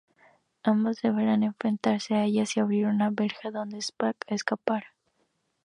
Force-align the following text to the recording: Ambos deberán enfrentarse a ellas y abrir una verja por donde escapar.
Ambos 0.63 0.99
deberán 1.03 1.43
enfrentarse 1.43 2.15
a 2.15 2.23
ellas 2.23 2.57
y 2.57 2.59
abrir 2.59 2.87
una 2.87 3.11
verja 3.11 3.51
por 3.51 3.53
donde 3.53 3.79
escapar. 4.31 4.85